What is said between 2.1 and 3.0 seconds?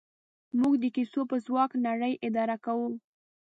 اداره کوو.